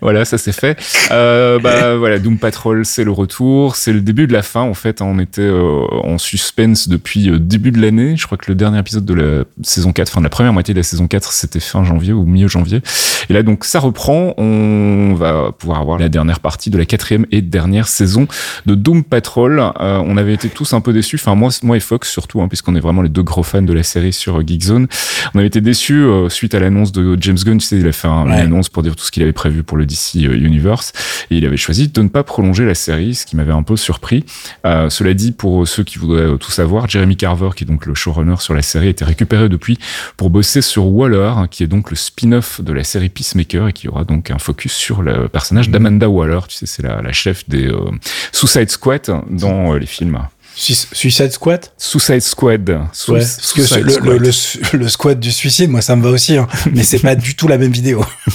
[0.00, 0.78] voilà, ça c'est fait.
[1.10, 4.62] Euh, bah voilà, Doom Patrol, c'est le retour, c'est le début de la fin.
[4.62, 8.16] En fait, on était euh, en suspense depuis euh, début de l'année.
[8.16, 10.74] Je crois que le dernier épisode de la saison 4, enfin de la première moitié
[10.74, 12.80] de la saison 4, c'était fin janvier ou milieu janvier.
[13.28, 14.34] Et là, donc ça reprend.
[14.38, 18.26] On va pouvoir avoir la dernière partie de la quatrième et dernière saison
[18.66, 19.72] de Doom Patrol.
[19.78, 21.16] On avait été tous un peu déçus.
[21.16, 23.72] Enfin moi, moi et Fox surtout, hein, puisqu'on est vraiment les deux gros fans de
[23.72, 24.86] la série sur Geekzone.
[25.34, 27.58] On avait été déçus suite à l'annonce de James Gunn.
[27.58, 29.76] Tu sais, il a fait une annonce pour dire tout ce qu'il avait prévu pour
[29.76, 30.92] le DC euh, Universe
[31.30, 33.76] et il avait choisi de ne pas prolonger la série, ce qui m'avait un peu
[33.76, 34.24] surpris.
[34.66, 37.86] Euh, cela dit, pour ceux qui voudraient euh, tout savoir, Jeremy Carver, qui est donc
[37.86, 39.78] le showrunner sur la série, était récupéré depuis
[40.16, 43.88] pour bosser sur Waller, qui est donc le spin-off de la série Peacemaker et qui
[43.88, 46.40] aura donc un focus sur le personnage d'Amanda Waller.
[46.48, 47.70] Tu sais, c'est la, la, chef des
[48.32, 50.18] Suicide Squad dans les films.
[50.58, 51.66] Suicide Squad?
[51.76, 52.68] Suicide Squad.
[52.68, 56.48] ouais, parce que le, Le, le, squad du suicide, moi ça me va aussi, hein,
[56.72, 58.04] mais c'est pas du tout la même vidéo.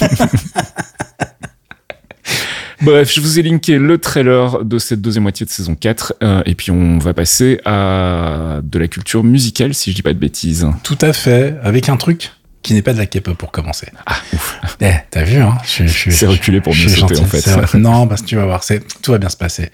[2.80, 6.42] Bref, je vous ai linké le trailer de cette deuxième moitié de saison 4, euh,
[6.46, 10.18] et puis on va passer à de la culture musicale, si je dis pas de
[10.18, 10.66] bêtises.
[10.82, 12.32] Tout à fait, avec un truc
[12.64, 13.88] qui n'est pas de la K-pop pour commencer.
[14.06, 14.58] Ah, ouf.
[14.80, 17.78] Eh, t'as vu, hein C'est reculé pour mieux sauter, en fait.
[17.78, 19.70] Non, parce que tu vas voir, c'est tout va bien se passer.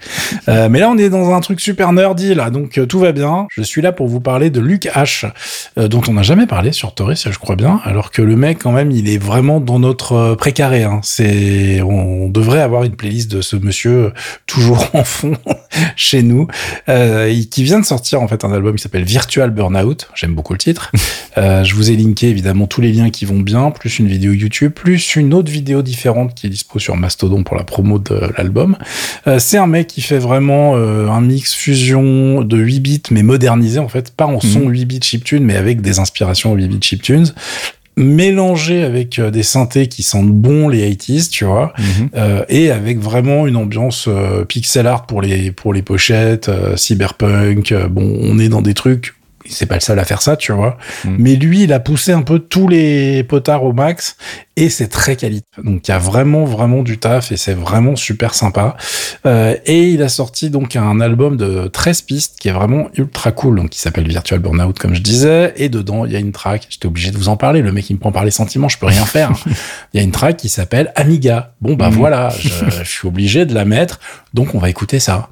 [0.49, 3.13] Euh, mais là, on est dans un truc super nerdy, là, donc euh, tout va
[3.13, 3.47] bien.
[3.55, 5.31] Je suis là pour vous parler de Luke H,
[5.77, 8.59] euh, dont on n'a jamais parlé sur Taurus, je crois bien, alors que le mec,
[8.59, 10.83] quand même, il est vraiment dans notre euh, précaré.
[10.83, 10.99] Hein.
[11.03, 14.13] C'est, on, devrait avoir une playlist de ce monsieur euh,
[14.47, 15.33] toujours en fond
[15.95, 16.47] chez nous,
[16.85, 20.09] qui vient de sortir en fait un album qui s'appelle Virtual Burnout.
[20.13, 20.91] J'aime beaucoup le titre.
[21.37, 24.71] je vous ai linké évidemment tout les liens qui vont bien, plus une vidéo YouTube,
[24.71, 28.77] plus une autre vidéo différente qui est dispo sur Mastodon pour la promo de l'album.
[29.27, 33.23] Euh, c'est un mec qui fait vraiment euh, un mix fusion de 8 bits mais
[33.23, 34.41] modernisé en fait, pas en mhm.
[34.41, 37.33] son 8 bits chiptune mais avec des inspirations 8 bits chiptunes
[37.97, 42.09] mélangé avec euh, des synthés qui sentent bon les 80s, tu vois, mhm.
[42.49, 44.07] et avec vraiment une ambiance
[44.47, 47.73] pixel art pour les pour les pochettes, cyberpunk.
[47.89, 49.13] bon, on est dans des trucs
[49.51, 50.77] c'est pas le seul à faire ça, tu vois.
[51.05, 51.15] Mm.
[51.19, 54.15] Mais lui, il a poussé un peu tous les potards au max
[54.57, 55.45] et c'est très qualité.
[55.63, 58.75] Donc il y a vraiment vraiment du taf et c'est vraiment super sympa.
[59.25, 63.31] Euh, et il a sorti donc un album de 13 pistes qui est vraiment ultra
[63.31, 65.53] cool, donc qui s'appelle Virtual Burnout comme je disais.
[65.57, 66.67] Et dedans il y a une track.
[66.69, 67.61] J'étais obligé de vous en parler.
[67.61, 69.31] Le mec il me prend par les sentiments, je peux rien faire.
[69.93, 71.53] Il y a une track qui s'appelle Amiga.
[71.61, 71.93] Bon bah mm.
[71.93, 73.99] voilà, je suis obligé de la mettre.
[74.33, 75.29] Donc on va écouter ça.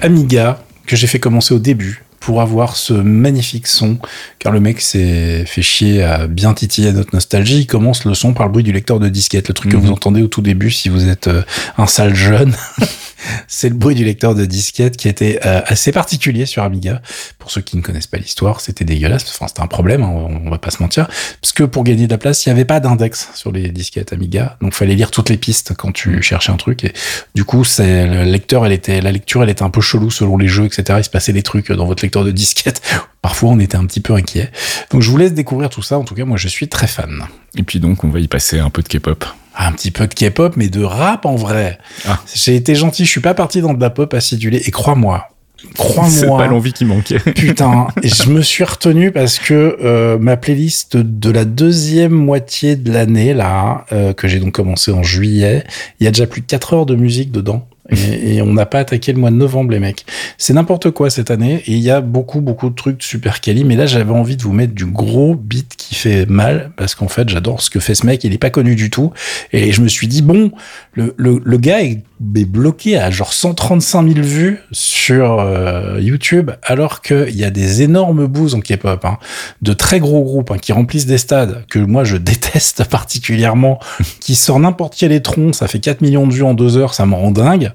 [0.00, 3.96] Amiga que j'ai fait commencer au début pour avoir ce magnifique son,
[4.38, 7.60] car le mec s'est fait chier à bien titiller notre nostalgie.
[7.60, 9.84] Il commence le son par le bruit du lecteur de disquette, le truc que mhm.
[9.84, 11.40] vous entendez au tout début si vous êtes euh,
[11.78, 12.54] un sale jeune.
[13.46, 17.02] c'est le bruit du lecteur de disquette qui était euh, assez particulier sur Amiga.
[17.38, 19.24] Pour ceux qui ne connaissent pas l'histoire, c'était dégueulasse.
[19.28, 20.12] Enfin, c'était un problème, hein,
[20.44, 21.08] on, va pas se mentir.
[21.40, 24.12] Parce que pour gagner de la place, il n'y avait pas d'index sur les disquettes
[24.12, 24.56] Amiga.
[24.60, 26.22] Donc, fallait lire toutes les pistes quand tu mm.
[26.22, 26.84] cherchais un truc.
[26.84, 26.92] Et
[27.34, 30.36] du coup, c'est, le lecteur, elle était, la lecture, elle était un peu chelou selon
[30.36, 30.98] les jeux, etc.
[30.98, 32.82] Il se passait des trucs dans votre lecteur de disquette.
[33.22, 34.50] Parfois, on était un petit peu inquiet.
[34.90, 35.98] Donc, je vous laisse découvrir tout ça.
[35.98, 37.24] En tout cas, moi, je suis très fan.
[37.56, 39.24] Et puis donc, on va y passer un peu de K-pop
[39.58, 41.78] un petit peu de K-pop, mais de rap en vrai.
[42.06, 42.20] Ah.
[42.32, 44.62] J'ai été gentil, je suis pas parti dans de la pop acidulée.
[44.64, 45.28] Et crois-moi,
[45.76, 46.10] crois-moi.
[46.10, 47.18] C'est pas l'envie qui manquait.
[47.34, 52.76] Putain, et je me suis retenu parce que euh, ma playlist de la deuxième moitié
[52.76, 55.64] de l'année là, euh, que j'ai donc commencé en juillet,
[55.98, 57.68] il y a déjà plus de 4 heures de musique dedans.
[57.90, 60.04] Et, on n'a pas attaqué le mois de novembre, les mecs.
[60.36, 61.62] C'est n'importe quoi cette année.
[61.66, 63.64] Et il y a beaucoup, beaucoup de trucs super quali.
[63.64, 66.70] Mais là, j'avais envie de vous mettre du gros beat qui fait mal.
[66.76, 68.24] Parce qu'en fait, j'adore ce que fait ce mec.
[68.24, 69.12] Il est pas connu du tout.
[69.52, 70.52] Et je me suis dit, bon,
[70.92, 72.02] le, le, le gars est,
[72.36, 76.50] est bloqué à genre 135 000 vues sur euh, YouTube.
[76.62, 79.04] Alors qu'il y a des énormes bouses en K-pop.
[79.04, 79.18] Hein,
[79.62, 81.64] de très gros groupes hein, qui remplissent des stades.
[81.68, 83.78] Que moi, je déteste particulièrement.
[84.20, 85.52] qui sort n'importe quel étron.
[85.52, 86.94] Ça fait 4 millions de vues en deux heures.
[86.94, 87.72] Ça me rend dingue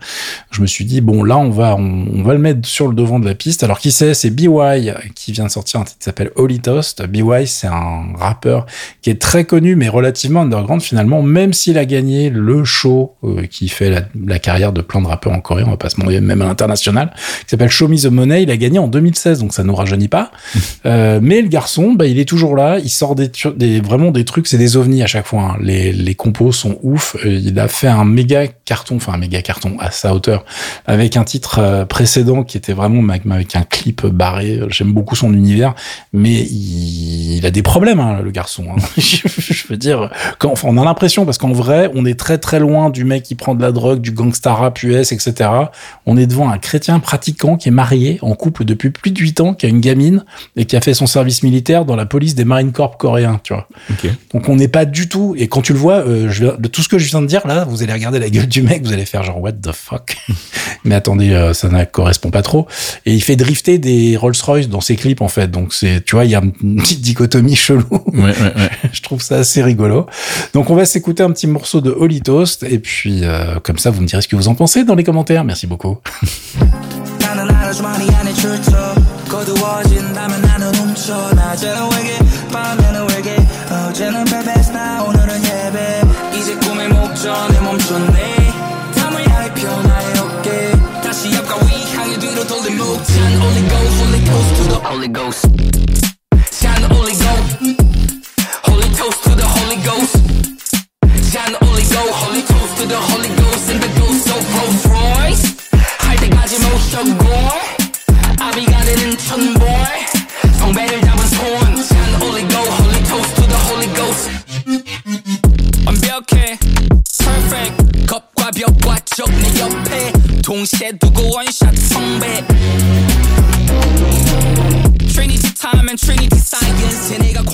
[0.51, 3.19] je me suis dit bon là on va on, va le mettre sur le devant
[3.19, 3.63] de la piste.
[3.63, 4.47] Alors qui sait, c'est BY
[5.15, 7.05] qui vient de sortir un titre qui s'appelle Holy Toast.
[7.05, 8.65] BY c'est un rappeur
[9.01, 13.45] qui est très connu mais relativement underground finalement, même s'il a gagné le show euh,
[13.47, 16.21] qui fait la, carrière de plein de rappeurs en Corée, on va pas se mentir,
[16.21, 18.43] même à l'international, qui s'appelle Show Me the Money.
[18.43, 20.31] Il a gagné en 2016 donc ça nous rajeunit pas.
[20.85, 22.79] euh, mais le garçon, bah, il est toujours là.
[22.79, 25.41] Il sort des, des vraiment des trucs, c'est des ovnis à chaque fois.
[25.41, 25.57] Hein.
[25.61, 27.15] Les, les compos sont ouf.
[27.25, 30.45] Euh, il a fait un méga carton, enfin un méga carton à sa hauteur
[30.85, 34.61] avec un titre euh, précédent qui était vraiment avec un clip barré.
[34.69, 35.75] J'aime beaucoup son univers,
[36.11, 38.65] mais il, il a des problèmes, hein, le garçon.
[38.69, 38.81] Hein.
[38.97, 42.59] je veux dire, quand, enfin, on a l'impression, parce qu'en vrai, on est très très
[42.59, 45.49] loin du mec qui prend de la drogue, du gangsta rap US, etc.
[46.05, 49.41] On est devant un chrétien pratiquant qui est marié, en couple depuis plus de 8
[49.41, 52.35] ans, qui a une gamine et qui a fait son service militaire dans la police
[52.35, 53.67] des Marine Corps coréens, tu vois.
[53.91, 54.11] Okay.
[54.33, 56.81] Donc on n'est pas du tout, et quand tu le vois, euh, je, de tout
[56.81, 58.93] ce que je viens de dire là, vous allez regarder la gueule du mec, vous
[58.93, 60.17] allez faire genre what the fuck?
[60.83, 62.67] mais attendez, euh, ça ne correspond pas trop.
[63.05, 65.49] Et il fait drifter des Rolls-Royce dans ses clips en fait.
[65.49, 67.83] Donc c'est, tu vois, il y a une petite dichotomie chelou.
[67.91, 68.69] Ouais, ouais, ouais.
[68.91, 70.07] Je trouve ça assez rigolo.
[70.53, 73.89] Donc on va s'écouter un petit morceau de Holy Toast et puis euh, comme ça
[73.89, 75.43] vous me direz ce que vous en pensez dans les commentaires.
[75.43, 75.97] Merci beaucoup.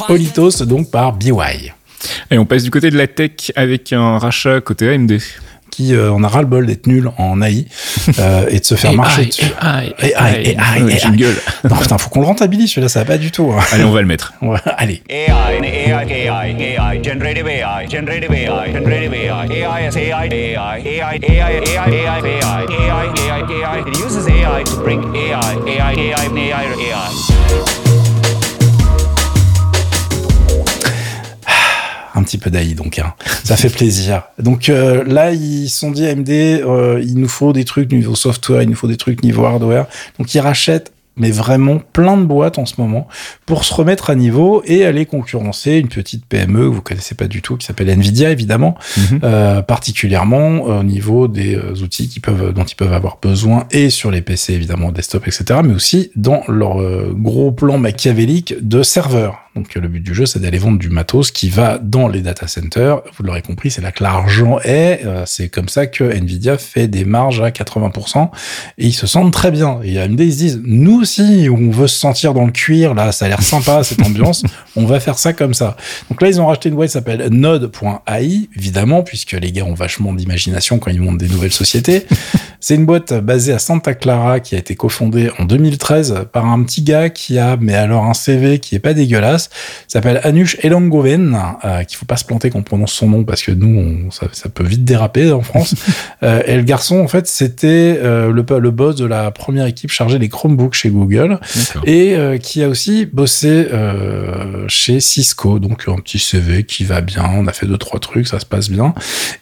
[0.10, 1.32] Politos donc par BY.
[2.32, 5.20] Et on passe du côté de la tech avec un rachat côté AMD.
[5.70, 7.68] Qui euh, on a ras le bol d'être nul en AI
[8.18, 9.46] euh, et de se faire marcher dessus.
[9.62, 11.36] AI, AI, AI, Ouais, jingle.
[11.70, 13.54] Non putain, faut qu'on le rentabilise celui-là, ça va pas du tout.
[13.56, 13.62] hein.
[13.72, 14.34] Allez, on va le mettre.
[14.42, 15.04] Ouais, allez.
[15.08, 15.28] AI,
[32.20, 33.14] un petit peu d'AI donc hein.
[33.44, 37.66] ça fait plaisir donc euh, là ils sont dit AMD euh, il nous faut des
[37.66, 39.86] trucs niveau software il nous faut des trucs niveau hardware
[40.18, 43.08] donc ils rachètent mais vraiment plein de boîtes en ce moment
[43.46, 47.28] pour se remettre à niveau et aller concurrencer une petite PME que vous connaissez pas
[47.28, 49.20] du tout qui s'appelle Nvidia évidemment Mhm.
[49.24, 53.90] euh, particulièrement au niveau des euh, outils qui peuvent dont ils peuvent avoir besoin et
[53.90, 58.82] sur les PC évidemment desktop etc mais aussi dans leur euh, gros plan machiavélique de
[58.82, 62.22] serveurs donc le but du jeu c'est d'aller vendre du matos qui va dans les
[62.22, 63.02] data centers.
[63.18, 65.02] Vous l'aurez compris c'est là que l'argent est.
[65.06, 68.30] Euh, c'est comme ça que Nvidia fait des marges à 80%
[68.78, 69.80] et ils se sentent très bien.
[69.84, 73.12] Et AMD ils se disent nous aussi on veut se sentir dans le cuir là
[73.12, 74.44] ça a l'air sympa cette ambiance
[74.76, 75.76] on va faire ça comme ça.
[76.10, 79.74] Donc là ils ont racheté une boîte qui s'appelle Node.ai évidemment puisque les gars ont
[79.74, 82.06] vachement d'imagination quand ils montent des nouvelles sociétés.
[82.62, 86.62] C'est une boîte basée à Santa Clara qui a été cofondée en 2013 par un
[86.64, 89.39] petit gars qui a mais alors un CV qui est pas dégueulasse
[89.88, 93.42] s'appelle Anush Elangoven euh, qu'il faut pas se planter quand on prononce son nom parce
[93.42, 95.76] que nous on, ça, ça peut vite déraper en France.
[96.24, 99.90] Euh, et le garçon en fait c'était euh, le, le boss de la première équipe
[99.90, 101.40] chargée des Chromebooks chez Google
[101.86, 103.68] et euh, qui a aussi bossé
[104.68, 108.28] chez Cisco, donc un petit CV qui va bien, on a fait deux trois trucs,
[108.28, 108.94] ça se passe bien.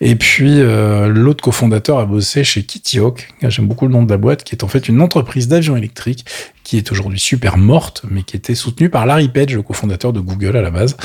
[0.02, 4.18] Et puis l'autre cofondateur a bossé chez Kitio Hawk, j'aime beaucoup le nom de la
[4.18, 6.26] boîte, qui est en fait une entreprise d'avions électriques
[6.68, 10.20] qui est aujourd'hui super morte, mais qui était soutenue par Larry Page, le cofondateur de
[10.20, 10.96] Google à la base.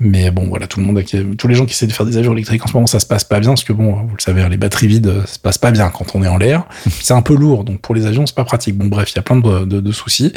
[0.00, 1.02] Mais bon, voilà, tout le monde,
[1.36, 3.06] tous les gens qui essaient de faire des avions électriques en ce moment, ça se
[3.06, 5.58] passe pas bien, parce que bon, vous le savez, les batteries vides, ça se passe
[5.58, 6.64] pas bien quand on est en l'air.
[7.00, 8.76] c'est un peu lourd, donc pour les avions, c'est pas pratique.
[8.76, 10.32] Bon, bref, il y a plein de, de- de soucis.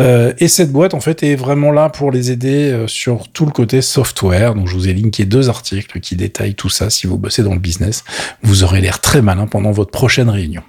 [0.00, 3.44] Euh, et cette boîte, en fait, est vraiment là pour les aider euh, sur tout
[3.46, 4.54] le côté software.
[4.54, 6.90] Donc, je vous ai linké deux articles qui détaillent tout ça.
[6.90, 8.04] Si vous bossez dans le business,
[8.42, 10.62] vous aurez l'air très malin pendant votre prochaine réunion.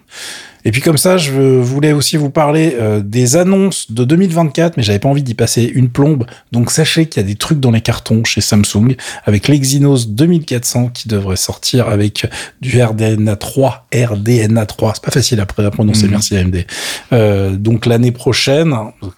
[0.65, 4.83] Et puis comme ça, je voulais aussi vous parler euh, des annonces de 2024, mais
[4.83, 6.25] j'avais pas envie d'y passer une plombe.
[6.51, 8.95] Donc sachez qu'il y a des trucs dans les cartons chez Samsung
[9.25, 12.25] avec l'Exynos 2400 qui devrait sortir avec
[12.61, 14.93] du RDNA 3, RDNA 3.
[14.95, 16.11] C'est pas facile à prononcer, Mhm.
[16.11, 16.65] merci AMD.
[17.11, 18.73] Euh, donc l'année prochaine,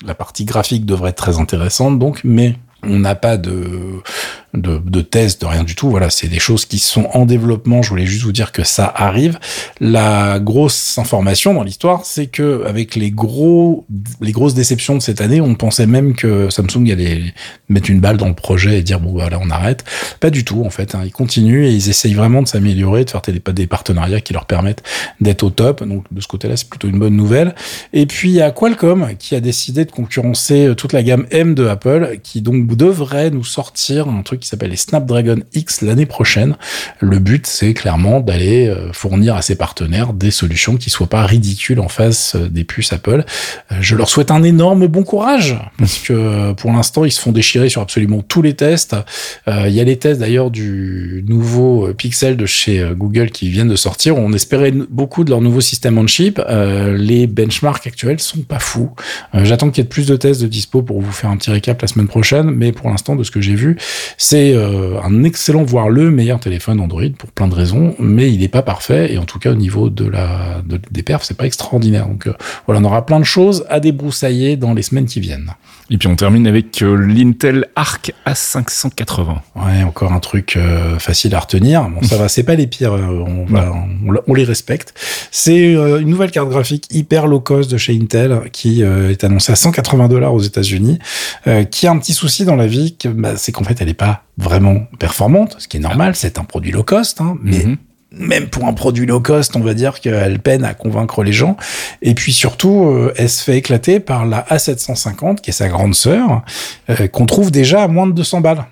[0.06, 2.56] la partie graphique devrait être très intéressante, donc, mais
[2.88, 4.02] on n'a pas de,
[4.58, 5.90] de, de de rien du tout.
[5.90, 7.82] Voilà, c'est des choses qui sont en développement.
[7.82, 9.40] Je voulais juste vous dire que ça arrive.
[9.80, 13.86] La grosse information dans l'histoire, c'est que avec les gros,
[14.22, 17.34] les grosses déceptions de cette année, on pensait même que Samsung allait
[17.70, 19.84] mettre une balle dans le projet et dire bon voilà on arrête.
[20.20, 20.96] Pas du tout en fait.
[20.96, 21.02] hein.
[21.06, 24.46] Ils continuent et ils essayent vraiment de s'améliorer, de faire des, des partenariats qui leur
[24.46, 24.84] permettent
[25.22, 25.84] d'être au top.
[25.84, 27.56] Donc de ce côté-là, c'est plutôt une bonne nouvelle.
[27.94, 31.56] Et puis il y a Qualcomm qui a décidé de concurrencer toute la gamme M
[31.56, 36.56] de Apple, qui donc devrait nous sortir un truc s'appelle les Snapdragon X l'année prochaine.
[37.00, 41.26] Le but, c'est clairement d'aller euh, fournir à ses partenaires des solutions qui soient pas
[41.26, 43.24] ridicules en face euh, des puces Apple.
[43.72, 47.32] Euh, Je leur souhaite un énorme bon courage parce que pour l'instant, ils se font
[47.32, 48.96] déchirer sur absolument tous les tests.
[49.48, 53.76] Il y a les tests d'ailleurs du nouveau Pixel de chez Google qui viennent de
[53.76, 54.18] sortir.
[54.18, 56.42] On espérait beaucoup de leur nouveau système on chip.
[56.50, 58.92] Les benchmarks actuels sont pas fous.
[59.34, 61.82] J'attends qu'il y ait plus de tests de dispo pour vous faire un petit récap
[61.82, 63.78] la semaine prochaine, mais pour l'instant, de ce que j'ai vu,
[64.18, 68.40] c'est euh, un excellent, voire le meilleur téléphone Android pour plein de raisons, mais il
[68.40, 71.38] n'est pas parfait et en tout cas au niveau de la de- des perfs, c'est
[71.38, 72.08] pas extraordinaire.
[72.08, 72.34] Donc euh,
[72.66, 75.52] voilà, on aura plein de choses à débroussailler dans les semaines qui viennent.
[75.92, 79.36] Et puis on termine avec euh, l'Intel Arc A580.
[79.56, 81.88] Ouais, encore un truc euh, facile à retenir.
[81.90, 82.94] Bon, ça va, c'est pas les pires.
[82.94, 83.72] on, va,
[84.08, 84.94] on, on les respecte.
[85.32, 89.56] C'est une nouvelle carte graphique hyper low cost de chez Intel qui est annoncée à
[89.56, 91.00] 180 dollars aux États-Unis.
[91.72, 94.15] qui a un petit souci dans la vie, bah, c'est qu'en fait, elle est pas
[94.38, 96.16] vraiment performante, ce qui est normal.
[96.16, 97.78] C'est un produit low cost, hein, mais Mhm.
[98.12, 101.58] même pour un produit low cost, on va dire qu'elle peine à convaincre les gens.
[102.02, 105.96] Et puis surtout, euh, elle se fait éclater par la A750, qui est sa grande
[105.96, 106.44] sœur,
[106.90, 108.66] euh, qu'on trouve déjà à moins de 200 balles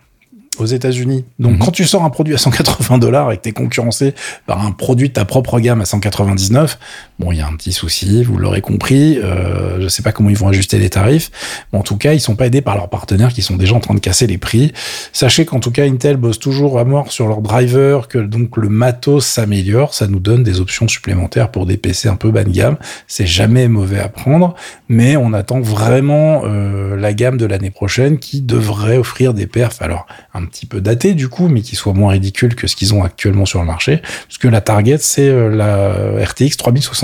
[0.59, 1.25] aux États-Unis.
[1.39, 1.57] Donc, Mhm.
[1.59, 4.13] quand tu sors un produit à 180 dollars et que t'es concurrencé
[4.45, 6.77] par un produit de ta propre gamme à 199,
[7.23, 9.17] bon, il y a un petit souci, vous l'aurez compris.
[9.17, 11.31] Euh, je sais pas comment ils vont ajuster les tarifs,
[11.71, 13.79] mais en tout cas, ils sont pas aidés par leurs partenaires qui sont déjà en
[13.79, 14.73] train de casser les prix.
[15.13, 18.69] Sachez qu'en tout cas, Intel bosse toujours à mort sur leur driver, que donc le
[18.69, 22.51] matos s'améliore, ça nous donne des options supplémentaires pour des PC un peu bas de
[22.51, 22.77] gamme.
[23.07, 24.55] C'est jamais mauvais à prendre,
[24.89, 29.81] mais on attend vraiment euh, la gamme de l'année prochaine qui devrait offrir des perfs,
[29.81, 32.93] alors un petit peu datés du coup, mais qui soient moins ridicules que ce qu'ils
[32.93, 36.57] ont actuellement sur le marché, parce que la target c'est euh, la RTX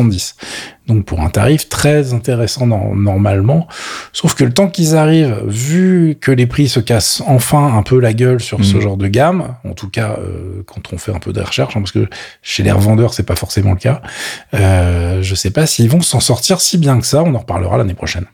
[0.09, 0.35] 3070.
[0.87, 3.67] Donc pour un tarif très intéressant no- normalement,
[4.11, 7.99] sauf que le temps qu'ils arrivent, vu que les prix se cassent enfin un peu
[7.99, 8.81] la gueule sur ce Mhm.
[8.81, 11.81] genre de gamme, en tout cas euh, quand on fait un peu de recherche, hein,
[11.81, 12.07] parce que
[12.41, 14.01] chez les revendeurs c'est pas forcément le cas,
[14.55, 17.21] euh, je sais pas s'ils vont s'en sortir si bien que ça.
[17.23, 18.25] On en reparlera l'année prochaine.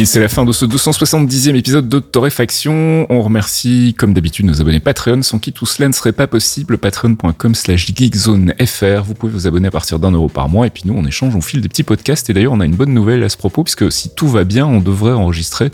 [0.00, 3.06] Et c'est la fin de ce 270e épisode de Torréfaction.
[3.10, 6.78] On remercie, comme d'habitude, nos abonnés Patreon, sans qui tout cela ne serait pas possible.
[6.78, 9.04] Patreon.com slash geekzonefr.
[9.04, 10.66] Vous pouvez vous abonner à partir d'un euro par mois.
[10.66, 12.30] Et puis nous, on échange, on file des petits podcasts.
[12.30, 14.64] Et d'ailleurs, on a une bonne nouvelle à ce propos, puisque si tout va bien,
[14.66, 15.70] on devrait enregistrer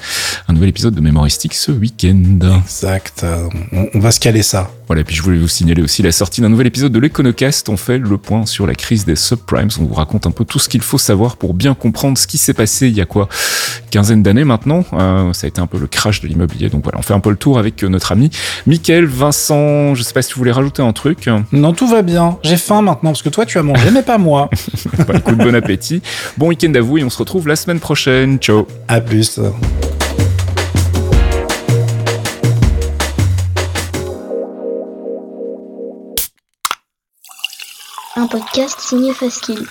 [0.49, 2.61] un nouvel épisode de Mémoristique ce week-end.
[2.65, 3.25] Exact.
[3.71, 4.73] On, on va se caler ça.
[4.87, 7.69] Voilà, puis je voulais vous signaler aussi la sortie d'un nouvel épisode de l'Econocast.
[7.69, 9.69] On fait le point sur la crise des subprimes.
[9.81, 12.39] On vous raconte un peu tout ce qu'il faut savoir pour bien comprendre ce qui
[12.39, 13.29] s'est passé il y a quoi
[13.91, 14.85] Quinzaine d'années maintenant.
[14.93, 16.69] Euh, ça a été un peu le crash de l'immobilier.
[16.69, 18.31] Donc voilà, on fait un peu le tour avec euh, notre ami
[18.67, 19.95] Mickaël, Vincent.
[19.97, 21.29] Je sais pas si tu voulais rajouter un truc.
[21.53, 22.39] Non, tout va bien.
[22.45, 24.51] J'ai faim maintenant parce que toi tu as mangé, mais pas moi.
[25.07, 26.01] Bah, écoute, bon appétit.
[26.39, 28.39] Bon week-end à vous et on se retrouve la semaine prochaine.
[28.39, 28.67] Ciao.
[28.89, 29.39] À plus.
[38.17, 39.67] Un podcast signé Faskill.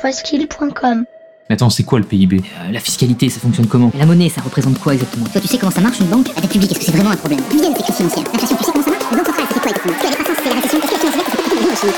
[0.00, 1.04] Faskill.com
[1.48, 3.92] Mais attends, c'est quoi le PIB Euh, la fiscalité, ça fonctionne comment?
[3.98, 5.26] La monnaie, ça représente quoi exactement?
[5.26, 6.28] Toi, tu sais comment ça marche une banque?
[6.34, 7.40] La dette publique, est-ce que c'est vraiment un problème?
[7.50, 8.24] Dividende, c'est crise financière.
[8.32, 9.04] L'inflation, tu sais comment ça marche?
[9.10, 9.94] Les banques centrales, c'est quoi exactement?
[10.00, 10.98] C'est la récession Est-ce que
[11.60, 11.96] finance,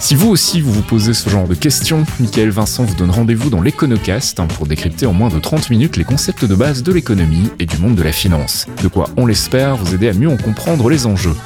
[0.00, 3.50] Si vous aussi vous vous posez ce genre de questions, Michael Vincent vous donne rendez-vous
[3.50, 6.92] dans l'Econocast hein, pour décrypter en moins de 30 minutes les concepts de base de
[6.92, 8.66] l'économie et du monde de la finance.
[8.82, 11.36] De quoi, on l'espère, vous aider à mieux en comprendre les enjeux.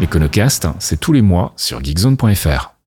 [0.00, 2.79] L'Econocast, c'est tous les mois sur geekzone.fr.